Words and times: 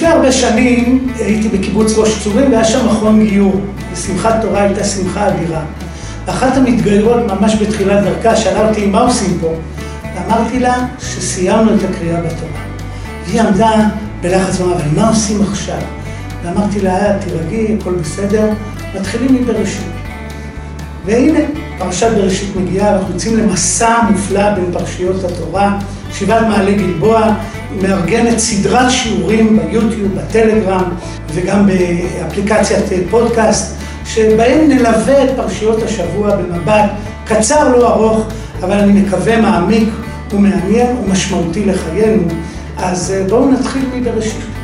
לפני 0.00 0.12
הרבה 0.12 0.32
שנים 0.32 1.08
הייתי 1.18 1.48
בקיבוץ 1.48 1.98
ראש 1.98 2.22
צורים 2.24 2.52
והיה 2.52 2.64
שם 2.64 2.86
מכון 2.86 3.26
גיור. 3.26 3.60
ושמחת 3.92 4.42
תורה 4.42 4.62
הייתה 4.62 4.84
שמחה 4.84 5.28
אדירה. 5.28 5.62
אחת 6.26 6.56
המתגיירות 6.56 7.20
ממש 7.32 7.56
בתחילת 7.62 8.04
דרכה 8.04 8.36
שאלה 8.36 8.68
אותי 8.68 8.86
מה 8.86 9.00
עושים 9.00 9.38
פה? 9.40 9.54
ואמרתי 10.14 10.58
לה 10.58 10.86
שסיימנו 10.98 11.74
את 11.74 11.80
הקריאה 11.90 12.20
בתורה. 12.20 12.62
והיא 13.26 13.40
עמדה 13.40 13.70
בלחץ 14.20 14.60
ואמרה, 14.60 14.76
אבל 14.76 14.84
מה 14.96 15.08
עושים 15.08 15.42
עכשיו? 15.42 15.80
ואמרתי 16.44 16.80
לה, 16.80 17.18
תירגעי, 17.18 17.76
הכל 17.80 17.94
בסדר, 17.94 18.48
מתחילים 18.94 19.34
מבראשית. 19.34 19.86
והנה, 21.06 21.40
פרשת 21.80 22.10
בראשית 22.16 22.56
מגיעה, 22.56 22.94
אנחנו 22.94 23.14
יוצאים 23.14 23.36
למסע 23.36 24.02
מופלא 24.10 24.54
בין 24.54 24.64
פרשיות 24.72 25.24
התורה. 25.24 25.78
שבעת 26.12 26.46
מעלה 26.46 26.72
גלבוע 26.72 27.34
מארגנת 27.82 28.38
סדרת 28.38 28.90
שיעורים 28.90 29.58
ביוטיוב, 29.58 30.14
בטלגרם 30.14 30.84
וגם 31.34 31.66
באפליקציית 31.66 32.84
פודקאסט, 33.10 33.76
שבהם 34.04 34.68
נלווה 34.68 35.24
את 35.24 35.30
פרשיות 35.36 35.82
השבוע 35.82 36.36
במבט 36.36 36.90
קצר, 37.24 37.76
לא 37.76 37.94
ארוך, 37.94 38.26
אבל 38.62 38.78
אני 38.78 39.00
מקווה 39.00 39.40
מעמיק 39.40 39.88
ומעניין 40.32 40.96
ומשמעותי 40.96 41.64
לחיינו. 41.64 42.22
אז 42.78 43.14
בואו 43.28 43.50
נתחיל 43.50 43.82
מבראשית. 43.94 44.59